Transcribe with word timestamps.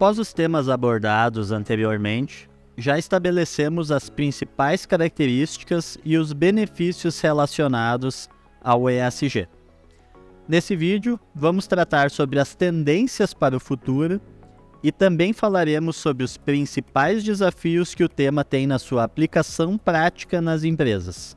Após 0.00 0.18
os 0.18 0.32
temas 0.32 0.70
abordados 0.70 1.52
anteriormente, 1.52 2.48
já 2.74 2.98
estabelecemos 2.98 3.92
as 3.92 4.08
principais 4.08 4.86
características 4.86 5.98
e 6.02 6.16
os 6.16 6.32
benefícios 6.32 7.20
relacionados 7.20 8.26
ao 8.64 8.88
ESG. 8.88 9.46
Nesse 10.48 10.74
vídeo, 10.74 11.20
vamos 11.34 11.66
tratar 11.66 12.10
sobre 12.10 12.40
as 12.40 12.54
tendências 12.54 13.34
para 13.34 13.54
o 13.54 13.60
futuro 13.60 14.18
e 14.82 14.90
também 14.90 15.34
falaremos 15.34 15.96
sobre 15.96 16.24
os 16.24 16.38
principais 16.38 17.22
desafios 17.22 17.94
que 17.94 18.02
o 18.02 18.08
tema 18.08 18.42
tem 18.42 18.66
na 18.66 18.78
sua 18.78 19.04
aplicação 19.04 19.76
prática 19.76 20.40
nas 20.40 20.64
empresas. 20.64 21.36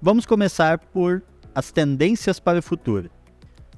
Vamos 0.00 0.24
começar 0.24 0.78
por 0.78 1.20
as 1.52 1.72
tendências 1.72 2.38
para 2.38 2.60
o 2.60 2.62
futuro. 2.62 3.10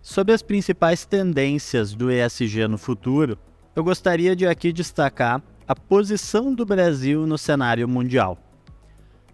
Sobre 0.02 0.34
as 0.34 0.42
principais 0.42 1.06
tendências 1.06 1.94
do 1.94 2.10
ESG 2.12 2.68
no 2.68 2.77
futuro, 2.77 3.38
eu 3.77 3.83
gostaria 3.83 4.37
de 4.37 4.46
aqui 4.46 4.73
destacar 4.73 5.42
a 5.66 5.74
posição 5.74 6.55
do 6.55 6.64
Brasil 6.64 7.27
no 7.27 7.37
cenário 7.37 7.88
mundial. 7.88 8.38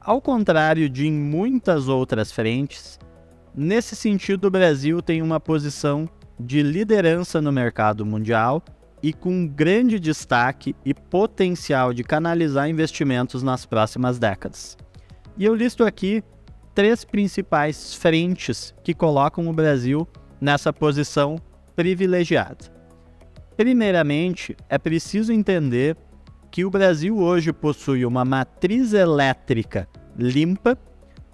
Ao 0.00 0.20
contrário 0.20 0.88
de 0.88 1.06
em 1.06 1.12
muitas 1.12 1.88
outras 1.88 2.32
frentes, 2.32 2.98
nesse 3.54 3.94
sentido 3.94 4.46
o 4.46 4.50
Brasil 4.50 5.02
tem 5.02 5.20
uma 5.20 5.38
posição 5.38 6.08
de 6.38 6.62
liderança 6.62 7.40
no 7.42 7.52
mercado 7.52 8.06
mundial 8.06 8.62
e 9.02 9.12
com 9.12 9.46
grande 9.46 10.00
destaque 10.00 10.74
e 10.84 10.94
potencial 10.94 11.92
de 11.92 12.02
canalizar 12.02 12.68
investimentos 12.68 13.42
nas 13.42 13.66
próximas 13.66 14.18
décadas. 14.18 14.76
E 15.36 15.44
eu 15.44 15.54
listo 15.54 15.84
aqui 15.84 16.22
três 16.74 17.04
principais 17.04 17.94
frentes 17.94 18.74
que 18.82 18.94
colocam 18.94 19.48
o 19.48 19.52
Brasil 19.52 20.08
nessa 20.40 20.72
posição 20.72 21.36
privilegiada. 21.76 22.79
Primeiramente, 23.60 24.56
é 24.70 24.78
preciso 24.78 25.34
entender 25.34 25.94
que 26.50 26.64
o 26.64 26.70
Brasil 26.70 27.18
hoje 27.18 27.52
possui 27.52 28.06
uma 28.06 28.24
matriz 28.24 28.94
elétrica 28.94 29.86
limpa 30.16 30.78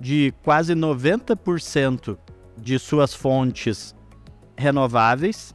de 0.01 0.35
quase 0.43 0.75
90% 0.75 2.19
de 2.59 2.81
suas 2.81 3.15
fontes 3.15 3.95
renováveis 4.59 5.55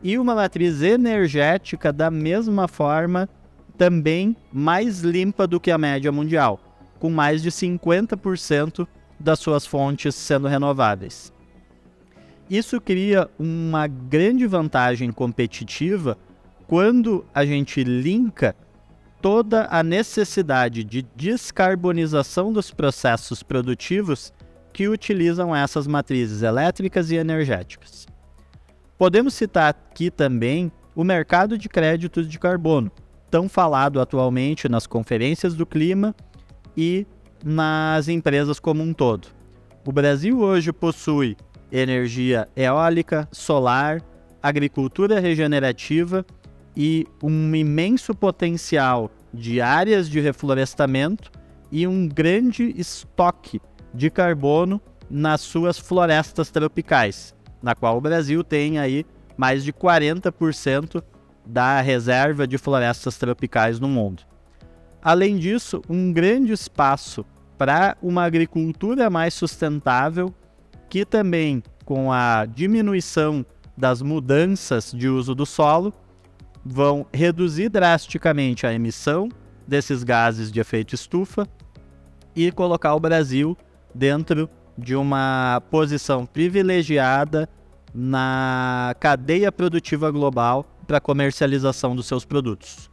e 0.00 0.16
uma 0.16 0.36
matriz 0.36 0.80
energética 0.80 1.92
da 1.92 2.08
mesma 2.08 2.68
forma 2.68 3.28
também 3.76 4.36
mais 4.52 5.00
limpa 5.00 5.44
do 5.44 5.58
que 5.58 5.72
a 5.72 5.76
média 5.76 6.12
mundial, 6.12 6.60
com 7.00 7.10
mais 7.10 7.42
de 7.42 7.50
50% 7.50 8.86
das 9.18 9.40
suas 9.40 9.66
fontes 9.66 10.14
sendo 10.14 10.46
renováveis. 10.46 11.31
Isso 12.52 12.78
cria 12.82 13.30
uma 13.38 13.86
grande 13.86 14.46
vantagem 14.46 15.10
competitiva 15.10 16.18
quando 16.66 17.24
a 17.34 17.46
gente 17.46 17.82
linka 17.82 18.54
toda 19.22 19.66
a 19.70 19.82
necessidade 19.82 20.84
de 20.84 21.00
descarbonização 21.16 22.52
dos 22.52 22.70
processos 22.70 23.42
produtivos 23.42 24.34
que 24.70 24.86
utilizam 24.86 25.56
essas 25.56 25.86
matrizes 25.86 26.42
elétricas 26.42 27.10
e 27.10 27.14
energéticas. 27.14 28.06
Podemos 28.98 29.32
citar 29.32 29.70
aqui 29.70 30.10
também 30.10 30.70
o 30.94 31.04
mercado 31.04 31.56
de 31.56 31.70
créditos 31.70 32.28
de 32.28 32.38
carbono, 32.38 32.92
tão 33.30 33.48
falado 33.48 33.98
atualmente 33.98 34.68
nas 34.68 34.86
conferências 34.86 35.54
do 35.54 35.64
clima 35.64 36.14
e 36.76 37.06
nas 37.42 38.08
empresas 38.08 38.60
como 38.60 38.82
um 38.82 38.92
todo. 38.92 39.28
O 39.86 39.90
Brasil 39.90 40.38
hoje 40.38 40.70
possui 40.70 41.34
energia 41.72 42.46
eólica, 42.54 43.26
solar, 43.32 44.02
agricultura 44.42 45.18
regenerativa 45.18 46.24
e 46.76 47.06
um 47.22 47.54
imenso 47.54 48.14
potencial 48.14 49.10
de 49.32 49.60
áreas 49.60 50.08
de 50.08 50.20
reflorestamento 50.20 51.32
e 51.70 51.86
um 51.86 52.06
grande 52.06 52.74
estoque 52.76 53.60
de 53.94 54.10
carbono 54.10 54.80
nas 55.08 55.40
suas 55.40 55.78
florestas 55.78 56.50
tropicais, 56.50 57.34
na 57.62 57.74
qual 57.74 57.96
o 57.96 58.00
Brasil 58.00 58.44
tem 58.44 58.78
aí 58.78 59.06
mais 59.36 59.64
de 59.64 59.72
40% 59.72 61.02
da 61.46 61.80
reserva 61.80 62.46
de 62.46 62.58
florestas 62.58 63.16
tropicais 63.16 63.80
no 63.80 63.88
mundo. 63.88 64.22
Além 65.02 65.36
disso, 65.36 65.82
um 65.88 66.12
grande 66.12 66.52
espaço 66.52 67.24
para 67.58 67.96
uma 68.02 68.24
agricultura 68.24 69.10
mais 69.10 69.34
sustentável, 69.34 70.32
que 70.92 71.06
também 71.06 71.62
com 71.86 72.12
a 72.12 72.44
diminuição 72.44 73.46
das 73.74 74.02
mudanças 74.02 74.92
de 74.92 75.08
uso 75.08 75.34
do 75.34 75.46
solo, 75.46 75.90
vão 76.62 77.06
reduzir 77.10 77.70
drasticamente 77.70 78.66
a 78.66 78.74
emissão 78.74 79.30
desses 79.66 80.04
gases 80.04 80.52
de 80.52 80.60
efeito 80.60 80.94
estufa 80.94 81.48
e 82.36 82.52
colocar 82.52 82.94
o 82.94 83.00
Brasil 83.00 83.56
dentro 83.94 84.50
de 84.76 84.94
uma 84.94 85.62
posição 85.70 86.26
privilegiada 86.26 87.48
na 87.94 88.94
cadeia 89.00 89.50
produtiva 89.50 90.10
global 90.10 90.66
para 90.86 91.00
comercialização 91.00 91.96
dos 91.96 92.04
seus 92.04 92.26
produtos. 92.26 92.90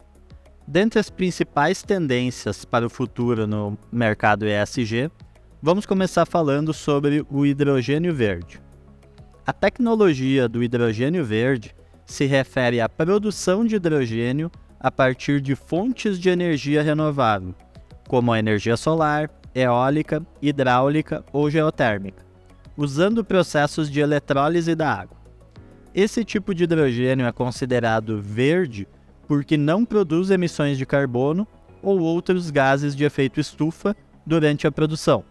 Dentre 0.65 1.01
as 1.01 1.09
principais 1.09 1.83
tendências 1.83 2.63
para 2.63 2.85
o 2.85 2.89
futuro 2.89 3.45
no 3.45 3.77
mercado 3.91 4.45
ESG, 4.47 5.11
vamos 5.61 5.85
começar 5.85 6.25
falando 6.25 6.73
sobre 6.73 7.25
o 7.29 7.45
hidrogênio 7.45 8.13
verde. 8.13 8.61
A 9.45 9.51
tecnologia 9.51 10.47
do 10.47 10.63
hidrogênio 10.63 11.25
verde 11.25 11.75
se 12.05 12.25
refere 12.25 12.79
à 12.79 12.87
produção 12.87 13.65
de 13.65 13.75
hidrogênio 13.75 14.49
a 14.79 14.89
partir 14.89 15.41
de 15.41 15.55
fontes 15.55 16.17
de 16.17 16.29
energia 16.29 16.81
renovável, 16.81 17.53
como 18.07 18.31
a 18.31 18.39
energia 18.39 18.77
solar, 18.77 19.29
eólica, 19.53 20.25
hidráulica 20.41 21.25
ou 21.33 21.49
geotérmica, 21.49 22.23
usando 22.77 23.25
processos 23.25 23.91
de 23.91 23.99
eletrólise 23.99 24.75
da 24.75 24.93
água. 24.93 25.17
Esse 25.93 26.23
tipo 26.23 26.53
de 26.53 26.63
hidrogênio 26.63 27.25
é 27.25 27.31
considerado 27.31 28.21
verde 28.21 28.87
porque 29.27 29.57
não 29.57 29.83
produz 29.83 30.31
emissões 30.31 30.77
de 30.77 30.85
carbono 30.85 31.45
ou 31.81 31.99
outros 31.99 32.49
gases 32.49 32.95
de 32.95 33.03
efeito 33.03 33.39
estufa 33.39 33.95
durante 34.25 34.67
a 34.67 34.71
produção, 34.71 35.23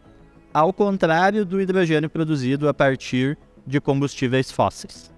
ao 0.58 0.72
contrário 0.72 1.44
do 1.44 1.60
hidrogênio 1.60 2.10
produzido 2.10 2.68
a 2.68 2.74
partir 2.74 3.38
de 3.64 3.80
combustíveis 3.80 4.50
fósseis. 4.50 5.08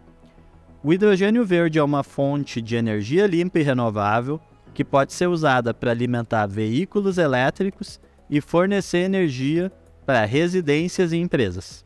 O 0.84 0.92
hidrogênio 0.92 1.46
verde 1.46 1.78
é 1.78 1.82
uma 1.82 2.02
fonte 2.02 2.60
de 2.60 2.76
energia 2.76 3.26
limpa 3.26 3.58
e 3.58 3.62
renovável 3.62 4.38
que 4.74 4.84
pode 4.84 5.14
ser 5.14 5.28
usada 5.28 5.72
para 5.72 5.92
alimentar 5.92 6.46
veículos 6.46 7.16
elétricos 7.16 7.98
e 8.28 8.38
fornecer 8.38 8.98
energia 8.98 9.72
para 10.04 10.26
residências 10.26 11.10
e 11.10 11.16
empresas. 11.16 11.82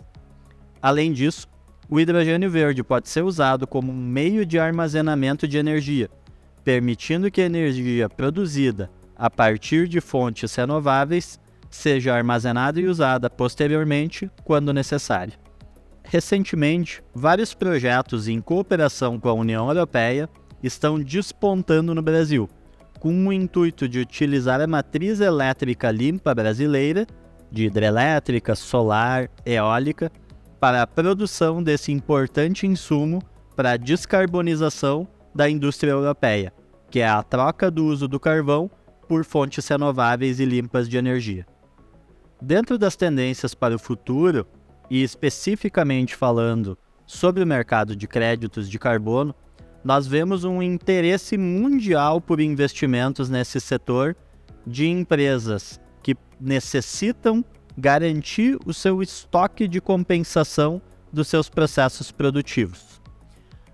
Além 0.82 1.12
disso, 1.12 1.47
o 1.88 2.00
hidrogênio 2.00 2.50
verde 2.50 2.82
pode 2.82 3.09
ser 3.09 3.22
usado 3.22 3.69
como 3.69 3.92
um 3.92 3.97
meio 3.97 4.44
de 4.44 4.59
armazenamento 4.59 5.47
de 5.47 5.59
energia, 5.59 6.10
permitindo 6.65 7.31
que 7.31 7.41
a 7.41 7.47
energia 7.47 8.09
produzida 8.09 8.91
a 9.16 9.31
partir 9.31 9.86
de 9.86 10.00
fontes 10.00 10.53
renováveis 10.56 11.38
seja 11.74 12.14
armazenada 12.14 12.80
e 12.80 12.86
usada 12.86 13.28
posteriormente 13.28 14.30
quando 14.44 14.72
necessário. 14.72 15.34
Recentemente, 16.04 17.02
vários 17.12 17.52
projetos 17.52 18.28
em 18.28 18.40
cooperação 18.40 19.18
com 19.18 19.28
a 19.28 19.34
União 19.34 19.68
Europeia 19.68 20.28
estão 20.62 21.00
despontando 21.00 21.94
no 21.94 22.00
Brasil, 22.00 22.48
com 23.00 23.26
o 23.26 23.32
intuito 23.32 23.88
de 23.88 23.98
utilizar 23.98 24.60
a 24.60 24.66
matriz 24.66 25.21
elétrica 25.21 25.91
limpa 25.91 26.32
brasileira, 26.32 27.06
de 27.50 27.65
hidrelétrica, 27.65 28.54
solar, 28.54 29.28
eólica, 29.44 30.12
para 30.60 30.80
a 30.80 30.86
produção 30.86 31.62
desse 31.62 31.91
importante 31.91 32.66
insumo 32.66 33.20
para 33.56 33.72
a 33.72 33.77
descarbonização 33.77 35.09
da 35.34 35.50
indústria 35.50 35.91
europeia, 35.91 36.53
que 36.88 37.00
é 37.00 37.09
a 37.09 37.22
troca 37.22 37.70
do 37.70 37.84
uso 37.84 38.06
do 38.06 38.20
carvão 38.20 38.70
por 39.09 39.24
fontes 39.24 39.66
renováveis 39.66 40.38
e 40.38 40.44
limpas 40.44 40.88
de 40.88 40.97
energia. 40.97 41.44
Dentro 42.41 42.77
das 42.77 42.97
tendências 42.97 43.54
para 43.54 43.75
o 43.75 43.78
futuro, 43.78 44.47
e 44.91 45.03
especificamente 45.03 46.15
falando 46.15 46.77
sobre 47.07 47.42
o 47.42 47.47
mercado 47.47 47.97
de 47.97 48.07
créditos 48.07 48.69
de 48.69 48.78
carbono, 48.78 49.34
nós 49.84 50.07
vemos 50.07 50.45
um 50.45 50.63
interesse 50.63 51.36
mundial 51.36 52.21
por 52.21 52.41
investimentos 52.41 53.28
nesse 53.28 53.60
setor 53.60 54.16
de 54.66 54.86
empresas 54.86 55.81
que 56.03 56.16
necessitam 56.41 57.45
garantir 57.77 58.59
o 58.65 58.72
seu 58.72 59.03
estoque 59.03 59.69
de 59.69 59.80
compensação 59.80 60.80
dos 61.13 61.28
seus 61.28 61.48
processos 61.48 62.10
produtivos. 62.10 63.01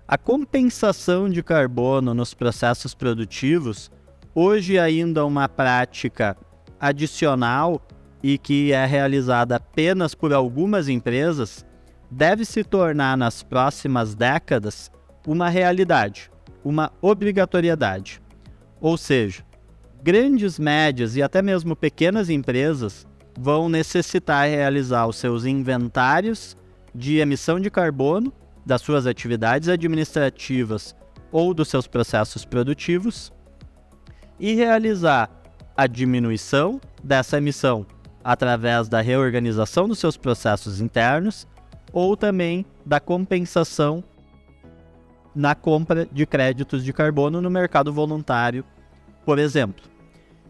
A 0.07 0.17
compensação 0.17 1.29
de 1.29 1.41
carbono 1.41 2.13
nos 2.13 2.33
processos 2.33 2.93
produtivos 2.93 3.89
hoje 4.35 4.77
ainda 4.77 5.25
uma 5.25 5.47
prática 5.47 6.35
adicional 6.79 7.81
e 8.23 8.37
que 8.37 8.71
é 8.71 8.85
realizada 8.85 9.55
apenas 9.55 10.13
por 10.13 10.33
algumas 10.33 10.87
empresas, 10.87 11.65
deve 12.09 12.45
se 12.45 12.63
tornar 12.63 13.17
nas 13.17 13.41
próximas 13.41 14.13
décadas 14.13 14.91
uma 15.25 15.49
realidade, 15.49 16.29
uma 16.63 16.91
obrigatoriedade. 17.01 18.21
Ou 18.79 18.97
seja, 18.97 19.43
grandes, 20.03 20.59
médias 20.59 21.15
e 21.15 21.21
até 21.21 21.41
mesmo 21.41 21.75
pequenas 21.75 22.29
empresas 22.29 23.07
vão 23.39 23.69
necessitar 23.69 24.47
realizar 24.47 25.07
os 25.07 25.15
seus 25.15 25.45
inventários 25.45 26.57
de 26.93 27.17
emissão 27.17 27.59
de 27.59 27.69
carbono 27.69 28.33
das 28.65 28.81
suas 28.81 29.07
atividades 29.07 29.69
administrativas 29.69 30.95
ou 31.31 31.53
dos 31.53 31.69
seus 31.69 31.87
processos 31.87 32.43
produtivos 32.43 33.31
e 34.39 34.53
realizar 34.53 35.29
a 35.77 35.87
diminuição 35.87 36.81
dessa 37.03 37.37
emissão 37.37 37.85
através 38.23 38.87
da 38.87 39.01
reorganização 39.01 39.87
dos 39.87 39.99
seus 39.99 40.17
processos 40.17 40.81
internos 40.81 41.47
ou 41.91 42.15
também 42.15 42.65
da 42.85 42.99
compensação 42.99 44.03
na 45.33 45.55
compra 45.55 46.05
de 46.11 46.25
créditos 46.25 46.83
de 46.83 46.91
carbono 46.91 47.41
no 47.41 47.49
mercado 47.49 47.91
voluntário, 47.91 48.65
por 49.25 49.39
exemplo. 49.39 49.89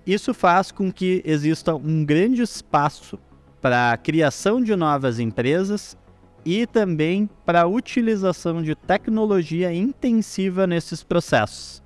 Isso 0.05 0.33
faz 0.33 0.71
com 0.71 0.91
que 0.91 1.21
exista 1.23 1.75
um 1.75 2.03
grande 2.03 2.41
espaço 2.41 3.19
para 3.61 3.91
a 3.91 3.97
criação 3.97 4.61
de 4.61 4.75
novas 4.75 5.19
empresas 5.19 5.95
e 6.43 6.65
também 6.65 7.29
para 7.45 7.61
a 7.61 7.67
utilização 7.67 8.63
de 8.63 8.73
tecnologia 8.73 9.71
intensiva 9.71 10.65
nesses 10.65 11.03
processos. 11.03 11.83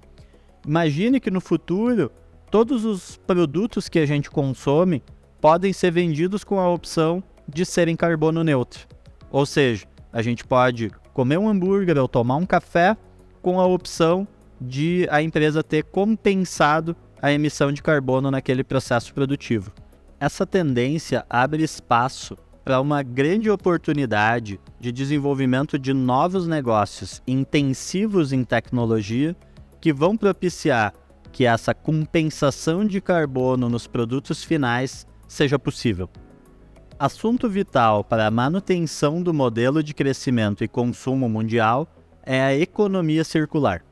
Imagine 0.66 1.20
que 1.20 1.30
no 1.30 1.42
futuro 1.42 2.10
todos 2.50 2.86
os 2.86 3.18
produtos 3.18 3.90
que 3.90 4.00
a 4.00 4.06
gente 4.06 4.32
consome 4.32 5.04
podem 5.46 5.72
ser 5.72 5.92
vendidos 5.92 6.44
com 6.44 6.60
a 6.60 6.68
opção 6.68 7.22
de 7.48 7.68
serem 7.68 7.96
carbono 7.96 8.44
neutro. 8.44 8.88
Ou 9.30 9.46
seja, 9.46 9.86
a 10.12 10.20
gente 10.24 10.44
pode 10.44 10.90
comer 11.14 11.38
um 11.38 11.48
hambúrguer 11.48 12.00
ou 12.00 12.08
tomar 12.08 12.38
um 12.38 12.48
café 12.48 12.98
com 13.44 13.60
a 13.60 13.66
opção 13.68 14.28
de 14.60 15.08
a 15.12 15.22
empresa 15.22 15.64
ter 15.64 15.84
compensado 15.84 16.96
a 17.22 17.32
emissão 17.32 17.72
de 17.72 17.84
carbono 17.84 18.32
naquele 18.32 18.64
processo 18.64 19.14
produtivo. 19.14 19.72
Essa 20.20 20.48
tendência 20.48 21.24
abre 21.30 21.62
espaço 21.62 22.36
para 22.64 22.82
uma 22.82 23.04
grande 23.04 23.48
oportunidade 23.48 24.60
de 24.80 24.92
desenvolvimento 24.92 25.78
de 25.78 25.94
novos 25.94 26.48
negócios 26.48 27.22
intensivos 27.28 28.34
em 28.34 28.44
tecnologia 28.44 29.36
que 29.80 29.94
vão 29.94 30.18
propiciar 30.18 30.92
que 31.32 31.46
essa 31.46 31.72
compensação 31.72 32.84
de 32.84 33.00
carbono 33.00 33.70
nos 33.70 33.86
produtos 33.86 34.44
finais 34.44 35.06
seja 35.36 35.60
possível. 35.60 36.10
Assunto 36.98 37.50
vital 37.50 38.06
para 38.06 38.26
a 38.26 38.32
manutenção 38.32 39.22
do 39.22 39.34
modelo 39.34 39.84
de 39.84 39.94
crescimento 39.94 40.64
e 40.64 40.68
consumo 40.68 41.28
mundial 41.28 41.88
é 42.24 42.42
a 42.42 42.56
economia 42.56 43.24
circular. 43.26 43.84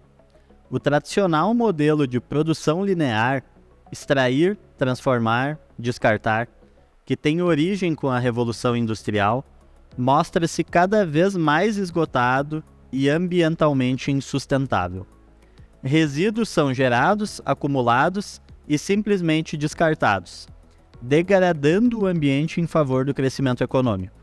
O 0.69 0.79
tradicional 0.79 1.53
modelo 1.53 2.07
de 2.07 2.19
produção 2.21 2.83
linear, 2.83 3.43
extrair, 3.91 4.57
transformar, 4.77 5.59
descartar, 5.77 6.47
que 7.05 7.17
tem 7.17 7.41
origem 7.41 7.93
com 7.93 8.09
a 8.09 8.19
Revolução 8.19 8.75
Industrial, 8.75 9.45
mostra-se 9.97 10.63
cada 10.63 11.05
vez 11.05 11.35
mais 11.35 11.75
esgotado 11.77 12.63
e 12.89 13.09
ambientalmente 13.09 14.11
insustentável. 14.11 15.05
Resíduos 15.83 16.47
são 16.47 16.73
gerados, 16.73 17.41
acumulados 17.45 18.41
e 18.65 18.77
simplesmente 18.77 19.57
descartados, 19.57 20.47
degradando 21.01 22.01
o 22.01 22.05
ambiente 22.05 22.61
em 22.61 22.67
favor 22.67 23.05
do 23.05 23.13
crescimento 23.13 23.63
econômico. 23.63 24.15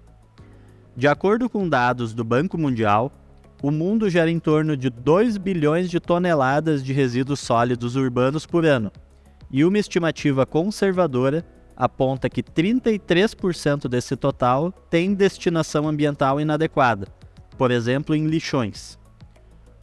De 0.97 1.07
acordo 1.07 1.49
com 1.49 1.69
dados 1.69 2.13
do 2.13 2.25
Banco 2.25 2.59
Mundial, 2.59 3.13
o 3.63 3.71
mundo 3.71 4.09
gera 4.09 4.31
em 4.31 4.39
torno 4.39 4.77
de 4.77 4.89
2 4.91 5.37
bilhões 5.37 5.91
de 5.91 6.01
toneladas 6.01 6.83
de 6.83 6.93
resíduos 6.93 7.41
sólidos 7.41 7.97
urbanos 7.97 8.47
por 8.47 8.65
ano, 8.65 8.91
e 9.51 9.65
uma 9.65 9.79
estimativa 9.79 10.47
conservadora 10.47 11.45
aponta 11.77 12.29
que 12.29 12.43
33% 12.43 13.89
desse 13.89 14.15
total 14.17 14.71
tem 14.91 15.15
destinação 15.15 15.89
ambiental 15.89 16.41
inadequada, 16.41 17.09
por 17.57 17.71
exemplo, 17.71 18.15
em 18.15 18.27
lixões. 18.27 18.99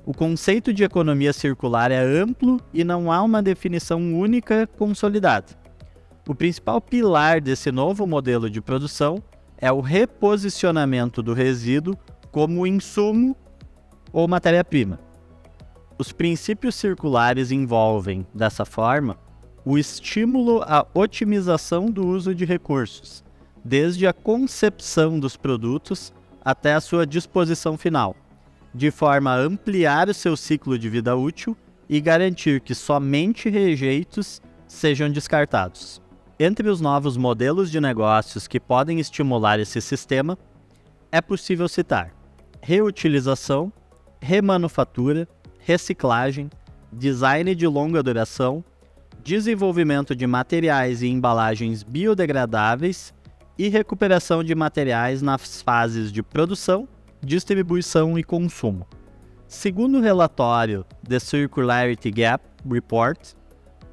O 0.06 0.14
conceito 0.14 0.72
de 0.72 0.84
economia 0.84 1.34
circular 1.34 1.92
é 1.92 2.00
amplo 2.00 2.62
e 2.74 2.84
não 2.84 3.12
há 3.12 3.22
uma 3.22 3.42
definição 3.42 4.00
única 4.14 4.66
consolidada. 4.66 5.48
O 6.28 6.36
principal 6.36 6.82
pilar 6.82 7.40
desse 7.40 7.72
novo 7.72 8.06
modelo 8.06 8.50
de 8.50 8.60
produção 8.60 9.24
é 9.58 9.72
o 9.72 9.80
reposicionamento 9.80 11.24
do 11.24 11.34
resíduo 11.34 11.98
como 12.34 12.68
insumo 12.68 13.34
ou 14.12 14.28
matéria-prima. 14.28 15.00
Os 15.98 16.12
princípios 16.12 16.76
circulares 16.76 17.50
envolvem, 17.50 18.28
dessa 18.34 18.66
forma, 18.66 19.18
o 19.64 19.78
estímulo 19.78 20.62
à 20.64 20.86
otimização 20.94 21.86
do 21.86 22.06
uso 22.06 22.36
de 22.36 22.44
recursos, 22.44 23.24
desde 23.64 24.06
a 24.06 24.12
concepção 24.12 25.18
dos 25.18 25.38
produtos 25.38 26.14
até 26.44 26.74
a 26.74 26.82
sua 26.82 27.08
disposição 27.08 27.78
final, 27.78 28.14
de 28.76 28.92
forma 28.92 29.32
a 29.32 29.40
ampliar 29.40 30.10
o 30.10 30.14
seu 30.14 30.36
ciclo 30.36 30.78
de 30.78 30.90
vida 30.90 31.16
útil 31.16 31.56
e 31.88 32.02
garantir 32.02 32.60
que 32.60 32.76
somente 32.76 33.48
rejeitos 33.48 34.42
sejam 34.68 35.10
descartados. 35.10 36.06
Entre 36.40 36.70
os 36.70 36.80
novos 36.80 37.18
modelos 37.18 37.72
de 37.72 37.82
negócios 37.82 38.48
que 38.48 38.60
podem 38.60 39.00
estimular 39.00 39.60
esse 39.60 39.82
sistema, 39.82 40.38
é 41.12 41.20
possível 41.20 41.68
citar 41.68 42.14
reutilização, 42.62 43.74
remanufatura, 44.22 45.28
reciclagem, 45.60 46.50
design 46.92 47.56
de 47.56 47.66
longa 47.66 48.04
duração, 48.04 48.64
desenvolvimento 49.24 50.16
de 50.16 50.28
materiais 50.28 51.02
e 51.02 51.08
embalagens 51.08 51.82
biodegradáveis 51.82 53.14
e 53.58 53.68
recuperação 53.68 54.44
de 54.44 54.54
materiais 54.54 55.24
nas 55.24 55.62
fases 55.62 56.12
de 56.12 56.22
produção, 56.22 56.88
distribuição 57.20 58.18
e 58.18 58.24
consumo. 58.24 58.86
Segundo 59.48 59.98
o 59.98 60.02
relatório 60.02 60.86
The 61.08 61.20
Circularity 61.20 62.12
Gap 62.12 62.44
Report, 62.70 63.34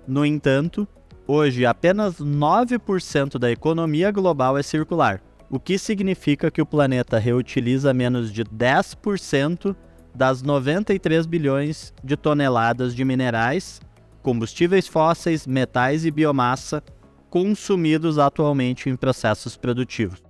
no 0.06 0.26
entanto, 0.26 0.86
hoje 1.26 1.64
apenas 1.64 2.16
9% 2.16 3.38
da 3.38 3.50
economia 3.50 4.10
global 4.10 4.58
é 4.58 4.62
circular, 4.62 5.22
o 5.50 5.58
que 5.58 5.78
significa 5.78 6.50
que 6.50 6.60
o 6.60 6.66
planeta 6.66 7.18
reutiliza 7.18 7.94
menos 7.94 8.32
de 8.32 8.44
10% 8.44 9.74
das 10.14 10.42
93 10.42 11.26
bilhões 11.26 11.92
de 12.02 12.16
toneladas 12.16 12.94
de 12.94 13.04
minerais, 13.04 13.80
combustíveis 14.22 14.86
fósseis, 14.86 15.46
metais 15.46 16.04
e 16.04 16.10
biomassa 16.10 16.82
consumidos 17.28 18.18
atualmente 18.18 18.88
em 18.88 18.96
processos 18.96 19.56
produtivos. 19.56 20.22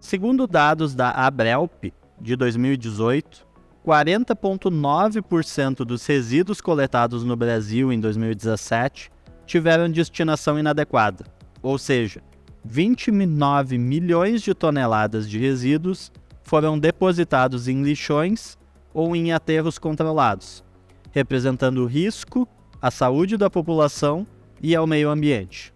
Segundo 0.00 0.46
dados 0.46 0.94
da 0.94 1.10
Abrelp 1.10 1.92
de 2.20 2.34
2018, 2.34 3.46
40,9% 3.86 5.84
dos 5.84 6.04
resíduos 6.06 6.60
coletados 6.60 7.24
no 7.24 7.34
Brasil 7.36 7.92
em 7.92 7.98
2017 7.98 9.10
tiveram 9.46 9.90
destinação 9.90 10.58
inadequada, 10.58 11.24
ou 11.62 11.78
seja, 11.78 12.22
29 12.64 13.78
milhões 13.78 14.42
de 14.42 14.54
toneladas 14.54 15.28
de 15.28 15.38
resíduos 15.38 16.12
foram 16.42 16.78
depositados 16.78 17.68
em 17.68 17.82
lixões 17.82 18.58
ou 18.92 19.16
em 19.16 19.32
aterros 19.32 19.78
controlados, 19.78 20.62
representando 21.10 21.86
risco 21.86 22.46
à 22.82 22.90
saúde 22.90 23.36
da 23.36 23.48
população 23.48 24.26
e 24.62 24.76
ao 24.76 24.86
meio 24.86 25.08
ambiente. 25.08 25.72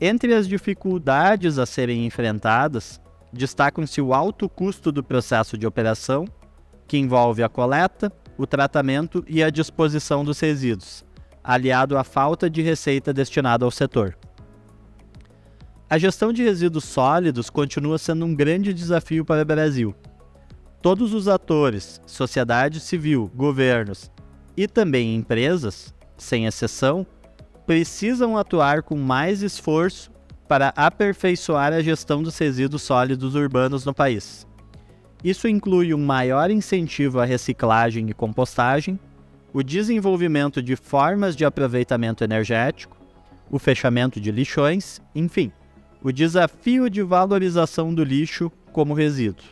Entre 0.00 0.34
as 0.34 0.46
dificuldades 0.46 1.58
a 1.58 1.66
serem 1.66 2.06
enfrentadas, 2.06 3.00
destacam-se 3.32 4.00
o 4.00 4.14
alto 4.14 4.48
custo 4.48 4.92
do 4.92 5.02
processo 5.02 5.58
de 5.58 5.66
operação, 5.66 6.26
que 6.88 6.96
envolve 6.96 7.42
a 7.42 7.48
coleta, 7.48 8.10
o 8.38 8.46
tratamento 8.46 9.22
e 9.28 9.42
a 9.42 9.50
disposição 9.50 10.24
dos 10.24 10.40
resíduos, 10.40 11.04
aliado 11.44 11.98
à 11.98 12.02
falta 12.02 12.48
de 12.48 12.62
receita 12.62 13.12
destinada 13.12 13.64
ao 13.64 13.70
setor. 13.70 14.16
A 15.90 15.98
gestão 15.98 16.32
de 16.32 16.42
resíduos 16.42 16.84
sólidos 16.84 17.50
continua 17.50 17.98
sendo 17.98 18.24
um 18.24 18.34
grande 18.34 18.74
desafio 18.74 19.24
para 19.24 19.42
o 19.42 19.44
Brasil. 19.44 19.94
Todos 20.80 21.12
os 21.12 21.28
atores, 21.28 22.00
sociedade 22.06 22.80
civil, 22.80 23.30
governos 23.34 24.10
e 24.56 24.66
também 24.66 25.14
empresas, 25.14 25.94
sem 26.16 26.46
exceção, 26.46 27.06
precisam 27.66 28.36
atuar 28.36 28.82
com 28.82 28.96
mais 28.96 29.42
esforço 29.42 30.10
para 30.48 30.72
aperfeiçoar 30.74 31.72
a 31.74 31.82
gestão 31.82 32.22
dos 32.22 32.38
resíduos 32.38 32.82
sólidos 32.82 33.34
urbanos 33.34 33.84
no 33.84 33.92
país. 33.92 34.47
Isso 35.22 35.48
inclui 35.48 35.92
um 35.92 36.04
maior 36.04 36.50
incentivo 36.50 37.20
à 37.20 37.24
reciclagem 37.24 38.08
e 38.08 38.14
compostagem, 38.14 38.98
o 39.52 39.62
desenvolvimento 39.62 40.62
de 40.62 40.76
formas 40.76 41.34
de 41.34 41.44
aproveitamento 41.44 42.22
energético, 42.22 42.96
o 43.50 43.58
fechamento 43.58 44.20
de 44.20 44.30
lixões, 44.30 45.00
enfim 45.14 45.52
o 46.02 46.12
desafio 46.12 46.88
de 46.88 47.02
valorização 47.02 47.92
do 47.92 48.04
lixo 48.04 48.50
como 48.72 48.94
resíduo. 48.94 49.44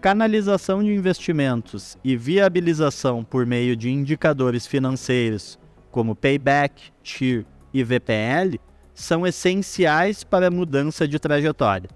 canalização 0.00 0.82
de 0.82 0.92
investimentos 0.92 1.96
e 2.02 2.16
viabilização 2.16 3.22
por 3.22 3.46
meio 3.46 3.76
de 3.76 3.88
indicadores 3.88 4.66
financeiros 4.66 5.56
como 5.92 6.16
payback, 6.16 6.90
TIR 7.04 7.46
e 7.72 7.84
VPL 7.84 8.58
são 8.92 9.24
essenciais 9.24 10.24
para 10.24 10.48
a 10.48 10.50
mudança 10.50 11.06
de 11.06 11.20
trajetória. 11.20 11.88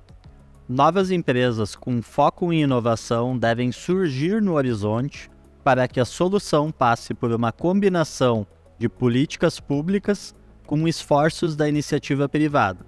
Novas 0.68 1.12
empresas 1.12 1.76
com 1.76 2.02
foco 2.02 2.52
em 2.52 2.62
inovação 2.62 3.38
devem 3.38 3.70
surgir 3.70 4.42
no 4.42 4.54
horizonte 4.54 5.30
para 5.62 5.86
que 5.86 6.00
a 6.00 6.04
solução 6.04 6.72
passe 6.72 7.14
por 7.14 7.30
uma 7.30 7.52
combinação 7.52 8.44
de 8.76 8.88
políticas 8.88 9.60
públicas 9.60 10.34
com 10.66 10.88
esforços 10.88 11.54
da 11.54 11.68
iniciativa 11.68 12.28
privada, 12.28 12.84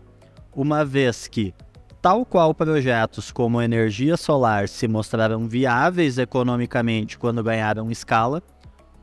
uma 0.53 0.85
vez 0.85 1.29
que, 1.29 1.55
tal 2.03 2.27
qual 2.27 2.53
projetos 2.53 3.31
como 3.31 3.63
energia 3.63 4.17
solar 4.17 4.69
se 4.69 4.89
mostraram 4.89 5.47
viáveis 5.47 6.19
economicamente 6.19 7.17
quando 7.17 7.45
ganharam 7.45 7.93
escala, 7.93 8.43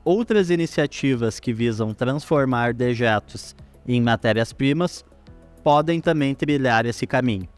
outras 0.03 0.49
iniciativas 0.49 1.39
que 1.39 1.53
visam 1.53 1.93
transformar 1.93 2.73
dejetos 2.73 3.55
em 3.87 4.01
matérias-primas 4.01 5.05
podem 5.63 6.01
também 6.01 6.35
trilhar 6.35 6.85
esse 6.85 7.07
caminho. 7.07 7.54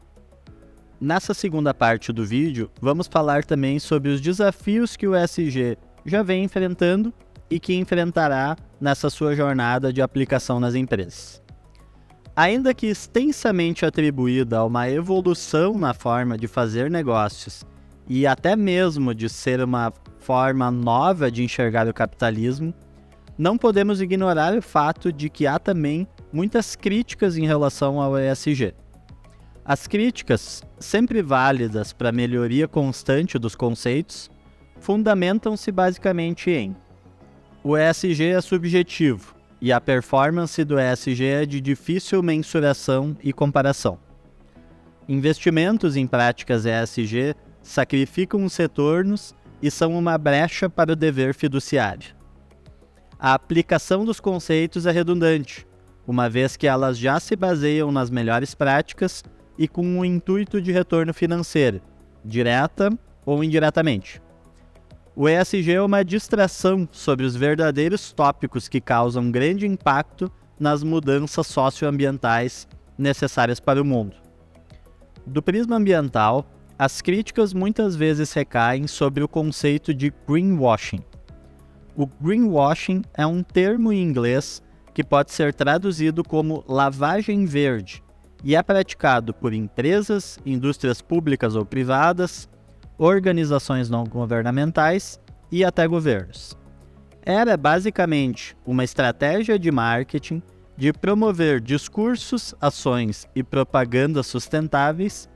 Nessa 0.99 1.31
segunda 1.31 1.75
parte 1.75 2.11
do 2.11 2.25
vídeo, 2.25 2.71
vamos 2.81 3.05
falar 3.05 3.45
também 3.45 3.77
sobre 3.77 4.09
os 4.09 4.19
desafios 4.19 4.95
que 4.95 5.07
o 5.07 5.15
SG 5.15 5.77
já 6.03 6.23
vem 6.23 6.43
enfrentando 6.43 7.13
e 7.51 7.59
que 7.59 7.75
enfrentará 7.75 8.57
nessa 8.81 9.07
sua 9.07 9.35
jornada 9.35 9.93
de 9.93 10.01
aplicação 10.01 10.59
nas 10.59 10.73
empresas. 10.73 11.39
Ainda 12.35 12.73
que 12.73 12.87
extensamente 12.87 13.85
atribuída 13.85 14.57
a 14.57 14.65
uma 14.65 14.89
evolução 14.89 15.77
na 15.77 15.93
forma 15.93 16.35
de 16.35 16.47
fazer 16.47 16.89
negócios 16.89 17.63
e 18.07 18.25
até 18.25 18.55
mesmo 18.55 19.13
de 19.13 19.29
ser 19.29 19.61
uma 19.61 19.93
forma 20.17 20.71
nova 20.71 21.29
de 21.29 21.43
enxergar 21.43 21.87
o 21.87 21.93
capitalismo, 21.93 22.73
não 23.37 23.55
podemos 23.55 24.01
ignorar 24.01 24.57
o 24.57 24.63
fato 24.63 25.13
de 25.13 25.29
que 25.29 25.45
há 25.45 25.59
também 25.59 26.07
muitas 26.33 26.75
críticas 26.75 27.37
em 27.37 27.45
relação 27.45 28.01
ao 28.01 28.17
ESG. 28.17 28.73
As 29.67 29.85
críticas, 29.85 30.63
sempre 30.79 31.21
válidas 31.21 31.91
para 31.91 32.07
a 32.07 32.13
melhoria 32.13 32.69
constante 32.69 33.37
dos 33.37 33.53
conceitos, 33.53 34.31
fundamentam-se 34.79 35.73
basicamente 35.73 36.49
em: 36.49 36.73
o 37.61 37.75
ESG 37.77 38.27
é 38.27 38.39
subjetivo 38.39 39.35
e 39.59 39.73
a 39.73 39.81
performance 39.81 40.63
do 40.63 40.79
ESG 40.79 41.25
é 41.25 41.45
de 41.45 41.59
difícil 41.59 42.23
mensuração 42.23 43.17
e 43.21 43.33
comparação. 43.33 43.99
Investimentos 45.05 45.97
em 45.97 46.07
práticas 46.07 46.65
ESG 46.65 47.35
sacrificam 47.61 48.45
os 48.45 48.55
retornos 48.55 49.35
e 49.61 49.69
são 49.69 49.97
uma 49.97 50.17
brecha 50.17 50.69
para 50.69 50.93
o 50.93 50.95
dever 50.95 51.33
fiduciário. 51.33 52.15
A 53.19 53.33
aplicação 53.33 54.05
dos 54.05 54.21
conceitos 54.21 54.85
é 54.85 54.91
redundante, 54.91 55.67
uma 56.07 56.29
vez 56.29 56.55
que 56.55 56.67
elas 56.67 56.97
já 56.97 57.19
se 57.19 57.35
baseiam 57.35 57.91
nas 57.91 58.09
melhores 58.09 58.55
práticas 58.55 59.25
e 59.57 59.67
com 59.67 59.81
o 59.81 59.99
um 59.99 60.05
intuito 60.05 60.61
de 60.61 60.71
retorno 60.71 61.13
financeiro, 61.13 61.81
direta 62.23 62.89
ou 63.25 63.43
indiretamente. 63.43 64.21
O 65.15 65.27
ESG 65.27 65.71
é 65.71 65.81
uma 65.81 66.05
distração 66.05 66.87
sobre 66.91 67.25
os 67.25 67.35
verdadeiros 67.35 68.11
tópicos 68.11 68.67
que 68.67 68.79
causam 68.79 69.31
grande 69.31 69.65
impacto 69.65 70.31
nas 70.59 70.83
mudanças 70.83 71.47
socioambientais 71.47 72.67
necessárias 72.97 73.59
para 73.59 73.81
o 73.81 73.85
mundo. 73.85 74.15
Do 75.25 75.41
prisma 75.41 75.75
ambiental, 75.75 76.45
as 76.77 77.01
críticas 77.01 77.53
muitas 77.53 77.95
vezes 77.95 78.31
recaem 78.31 78.85
sobre 78.85 79.23
o 79.23 79.27
conceito 79.27 79.93
de 79.93 80.13
greenwashing. 80.27 81.03
O 81.95 82.05
greenwashing 82.05 83.01
é 83.15 83.25
um 83.25 83.41
termo 83.41 83.91
em 83.91 84.03
inglês 84.03 84.61
que 84.93 85.03
pode 85.03 85.31
ser 85.31 85.53
traduzido 85.53 86.23
como 86.23 86.63
lavagem 86.67 87.45
verde 87.45 88.03
e 88.43 88.55
é 88.55 88.61
praticado 88.61 89.33
por 89.33 89.53
empresas, 89.53 90.39
indústrias 90.45 91.01
públicas 91.01 91.55
ou 91.55 91.65
privadas, 91.65 92.49
organizações 92.97 93.89
não 93.89 94.03
governamentais 94.03 95.19
e 95.51 95.63
até 95.63 95.87
governos. 95.87 96.57
Era 97.23 97.57
basicamente 97.57 98.55
uma 98.65 98.83
estratégia 98.83 99.59
de 99.59 99.71
marketing 99.71 100.41
de 100.77 100.93
promover 100.93 101.59
discursos, 101.59 102.53
ações 102.61 103.27
e 103.35 103.43
propagandas 103.43 104.27
sustentáveis 104.27 105.27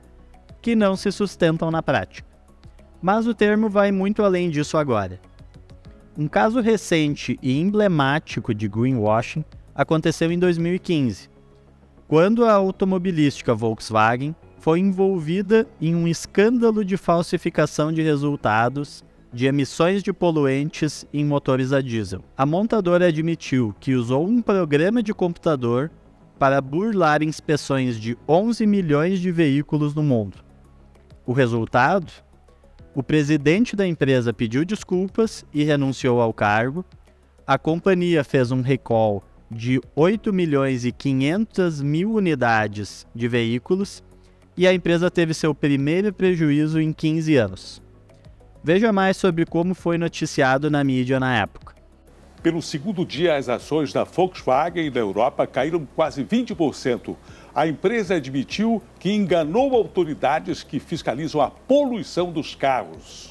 que 0.62 0.76
não 0.76 0.96
se 0.96 1.10
sustentam 1.10 1.70
na 1.70 1.82
prática. 1.82 2.28
Mas 3.02 3.26
o 3.26 3.34
termo 3.34 3.68
vai 3.68 3.90
muito 3.90 4.22
além 4.22 4.48
disso 4.48 4.78
agora. 4.78 5.20
Um 6.16 6.28
caso 6.28 6.60
recente 6.60 7.38
e 7.42 7.58
emblemático 7.58 8.54
de 8.54 8.68
greenwashing 8.68 9.44
aconteceu 9.74 10.30
em 10.30 10.38
2015, 10.38 11.28
quando 12.12 12.44
a 12.44 12.52
automobilística 12.52 13.54
Volkswagen 13.54 14.36
foi 14.58 14.80
envolvida 14.80 15.66
em 15.80 15.94
um 15.94 16.06
escândalo 16.06 16.84
de 16.84 16.98
falsificação 16.98 17.90
de 17.90 18.02
resultados 18.02 19.02
de 19.32 19.46
emissões 19.46 20.02
de 20.02 20.12
poluentes 20.12 21.06
em 21.10 21.24
motores 21.24 21.72
a 21.72 21.80
diesel. 21.80 22.22
A 22.36 22.44
montadora 22.44 23.06
admitiu 23.06 23.74
que 23.80 23.94
usou 23.94 24.26
um 24.26 24.42
programa 24.42 25.02
de 25.02 25.14
computador 25.14 25.90
para 26.38 26.60
burlar 26.60 27.22
inspeções 27.22 27.98
de 27.98 28.14
11 28.28 28.66
milhões 28.66 29.18
de 29.18 29.32
veículos 29.32 29.94
no 29.94 30.02
mundo. 30.02 30.36
O 31.24 31.32
resultado? 31.32 32.12
O 32.94 33.02
presidente 33.02 33.74
da 33.74 33.86
empresa 33.86 34.34
pediu 34.34 34.66
desculpas 34.66 35.46
e 35.50 35.64
renunciou 35.64 36.20
ao 36.20 36.34
cargo. 36.34 36.84
A 37.46 37.56
companhia 37.56 38.22
fez 38.22 38.52
um 38.52 38.60
recall 38.60 39.24
de 39.52 39.80
8 39.94 40.32
milhões 40.32 40.84
e 40.84 40.92
500 40.92 41.82
mil 41.82 42.14
unidades 42.14 43.06
de 43.14 43.28
veículos 43.28 44.02
e 44.56 44.66
a 44.66 44.72
empresa 44.72 45.10
teve 45.10 45.34
seu 45.34 45.54
primeiro 45.54 46.12
prejuízo 46.12 46.80
em 46.80 46.92
15 46.92 47.36
anos. 47.36 47.82
Veja 48.64 48.92
mais 48.92 49.16
sobre 49.16 49.44
como 49.44 49.74
foi 49.74 49.98
noticiado 49.98 50.70
na 50.70 50.82
mídia 50.82 51.20
na 51.20 51.36
época. 51.36 51.74
Pelo 52.42 52.60
segundo 52.60 53.04
dia, 53.04 53.36
as 53.36 53.48
ações 53.48 53.92
da 53.92 54.02
Volkswagen 54.02 54.90
na 54.90 54.98
Europa 54.98 55.46
caíram 55.46 55.86
quase 55.94 56.24
20%. 56.24 57.14
A 57.54 57.66
empresa 57.66 58.16
admitiu 58.16 58.82
que 58.98 59.12
enganou 59.12 59.74
autoridades 59.74 60.62
que 60.64 60.80
fiscalizam 60.80 61.40
a 61.40 61.50
poluição 61.50 62.32
dos 62.32 62.54
carros. 62.54 63.30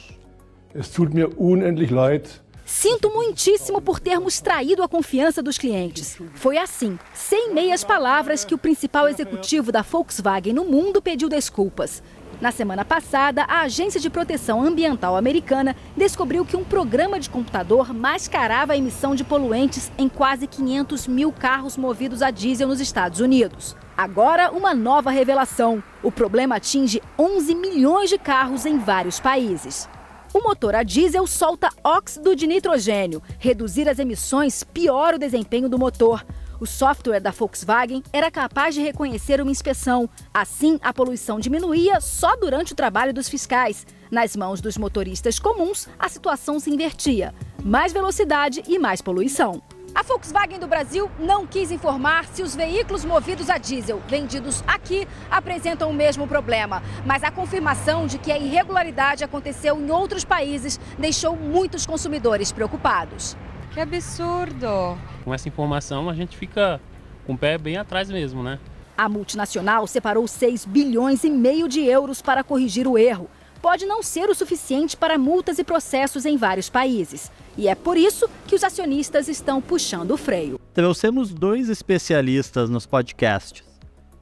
Es 0.73 0.89
tut 0.89 1.13
mir 1.13 1.29
unendlich 1.37 1.91
leid, 1.91 2.29
Sinto 2.71 3.11
muitíssimo 3.11 3.81
por 3.81 3.99
termos 3.99 4.39
traído 4.39 4.81
a 4.81 4.87
confiança 4.87 5.43
dos 5.43 5.57
clientes. 5.57 6.17
Foi 6.35 6.57
assim, 6.57 6.97
sem 7.13 7.53
meias 7.53 7.83
palavras, 7.83 8.45
que 8.45 8.55
o 8.55 8.57
principal 8.57 9.09
executivo 9.09 9.73
da 9.73 9.81
Volkswagen 9.81 10.53
no 10.53 10.63
mundo 10.63 11.01
pediu 11.01 11.27
desculpas. 11.27 12.01
Na 12.39 12.49
semana 12.49 12.85
passada, 12.85 13.43
a 13.43 13.59
Agência 13.59 13.99
de 13.99 14.09
Proteção 14.09 14.63
Ambiental 14.63 15.17
Americana 15.17 15.75
descobriu 15.97 16.45
que 16.45 16.55
um 16.55 16.63
programa 16.63 17.19
de 17.19 17.29
computador 17.29 17.93
mascarava 17.93 18.71
a 18.71 18.77
emissão 18.77 19.13
de 19.15 19.25
poluentes 19.25 19.91
em 19.97 20.07
quase 20.07 20.47
500 20.47 21.07
mil 21.07 21.33
carros 21.33 21.75
movidos 21.75 22.21
a 22.21 22.31
diesel 22.31 22.69
nos 22.69 22.79
Estados 22.79 23.19
Unidos. 23.19 23.75
Agora, 23.97 24.49
uma 24.49 24.73
nova 24.73 25.11
revelação: 25.11 25.83
o 26.01 26.09
problema 26.09 26.55
atinge 26.55 27.03
11 27.19 27.53
milhões 27.53 28.09
de 28.09 28.17
carros 28.17 28.65
em 28.65 28.79
vários 28.79 29.19
países. 29.19 29.89
O 30.33 30.39
motor 30.39 30.75
a 30.75 30.83
diesel 30.83 31.27
solta 31.27 31.69
óxido 31.83 32.35
de 32.35 32.47
nitrogênio. 32.47 33.21
Reduzir 33.37 33.89
as 33.89 33.99
emissões 33.99 34.63
piora 34.63 35.17
o 35.17 35.19
desempenho 35.19 35.67
do 35.67 35.77
motor. 35.77 36.25
O 36.57 36.65
software 36.65 37.19
da 37.19 37.31
Volkswagen 37.31 38.01
era 38.13 38.31
capaz 38.31 38.73
de 38.73 38.81
reconhecer 38.81 39.41
uma 39.41 39.51
inspeção. 39.51 40.09
Assim, 40.33 40.79
a 40.81 40.93
poluição 40.93 41.39
diminuía 41.39 41.99
só 41.99 42.37
durante 42.37 42.71
o 42.71 42.75
trabalho 42.75 43.13
dos 43.13 43.27
fiscais. 43.27 43.85
Nas 44.09 44.35
mãos 44.35 44.61
dos 44.61 44.77
motoristas 44.77 45.37
comuns, 45.37 45.89
a 45.99 46.07
situação 46.07 46.59
se 46.59 46.69
invertia: 46.69 47.33
mais 47.61 47.91
velocidade 47.91 48.63
e 48.67 48.79
mais 48.79 49.01
poluição. 49.01 49.61
A 49.93 50.03
Volkswagen 50.03 50.57
do 50.57 50.67
Brasil 50.67 51.11
não 51.19 51.45
quis 51.45 51.69
informar 51.69 52.25
se 52.25 52.41
os 52.41 52.55
veículos 52.55 53.03
movidos 53.03 53.49
a 53.49 53.57
diesel 53.57 54.01
vendidos 54.07 54.63
aqui 54.65 55.05
apresentam 55.29 55.89
o 55.89 55.93
mesmo 55.93 56.25
problema, 56.25 56.81
mas 57.05 57.23
a 57.23 57.31
confirmação 57.31 58.07
de 58.07 58.17
que 58.17 58.31
a 58.31 58.37
irregularidade 58.37 59.23
aconteceu 59.23 59.77
em 59.79 59.91
outros 59.91 60.23
países 60.23 60.79
deixou 60.97 61.35
muitos 61.35 61.85
consumidores 61.85 62.51
preocupados. 62.53 63.35
Que 63.73 63.81
absurdo! 63.81 64.97
Com 65.25 65.33
essa 65.33 65.49
informação 65.49 66.09
a 66.09 66.13
gente 66.13 66.37
fica 66.37 66.79
com 67.27 67.33
o 67.33 67.37
pé 67.37 67.57
bem 67.57 67.75
atrás 67.75 68.09
mesmo, 68.09 68.41
né? 68.41 68.59
A 68.97 69.09
multinacional 69.09 69.85
separou 69.87 70.25
6 70.25 70.65
bilhões 70.65 71.23
e 71.23 71.29
meio 71.29 71.67
de 71.67 71.81
euros 71.81 72.21
para 72.21 72.43
corrigir 72.43 72.87
o 72.87 72.97
erro 72.97 73.29
pode 73.61 73.85
não 73.85 74.01
ser 74.01 74.29
o 74.29 74.35
suficiente 74.35 74.97
para 74.97 75.17
multas 75.17 75.59
e 75.59 75.63
processos 75.63 76.25
em 76.25 76.37
vários 76.37 76.69
países. 76.69 77.31
E 77.57 77.67
é 77.67 77.75
por 77.75 77.97
isso 77.97 78.29
que 78.47 78.55
os 78.55 78.63
acionistas 78.63 79.27
estão 79.27 79.61
puxando 79.61 80.11
o 80.11 80.17
freio. 80.17 80.59
Trouxemos 80.73 81.33
dois 81.33 81.69
especialistas 81.69 82.69
nos 82.69 82.85
podcasts: 82.85 83.63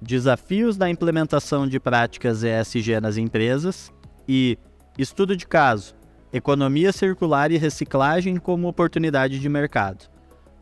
Desafios 0.02 0.78
da 0.78 0.90
implementação 0.90 1.68
de 1.68 1.80
práticas 1.80 2.44
ESG 2.44 3.00
nas 3.00 3.18
empresas 3.18 3.92
e 4.28 4.58
Estudo 5.00 5.34
de 5.34 5.48
caso: 5.48 5.96
Economia 6.34 6.92
circular 6.92 7.54
e 7.54 7.58
reciclagem 7.58 8.36
como 8.36 8.68
oportunidade 8.68 9.40
de 9.40 9.48
mercado. 9.48 10.10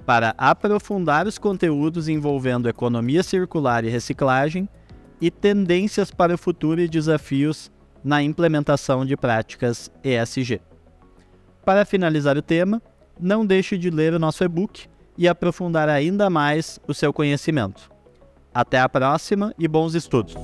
Para 0.05 0.35
aprofundar 0.37 1.25
os 1.25 1.39
conteúdos 1.39 2.07
envolvendo 2.07 2.69
economia 2.69 3.23
circular 3.23 3.83
e 3.83 3.89
reciclagem 3.89 4.69
e 5.19 5.31
tendências 5.31 6.11
para 6.11 6.35
o 6.35 6.37
futuro 6.37 6.79
e 6.79 6.87
desafios 6.87 7.71
na 8.07 8.23
implementação 8.23 9.05
de 9.05 9.17
práticas 9.17 9.91
ESG. 10.01 10.61
Para 11.65 11.83
finalizar 11.83 12.37
o 12.37 12.41
tema, 12.41 12.81
não 13.19 13.45
deixe 13.45 13.77
de 13.77 13.89
ler 13.89 14.13
o 14.13 14.19
nosso 14.19 14.45
e-book 14.45 14.87
e 15.17 15.27
aprofundar 15.27 15.89
ainda 15.89 16.29
mais 16.29 16.79
o 16.87 16.93
seu 16.93 17.11
conhecimento. 17.11 17.91
Até 18.53 18.79
a 18.79 18.87
próxima 18.87 19.53
e 19.59 19.67
bons 19.67 19.93
estudos! 19.93 20.35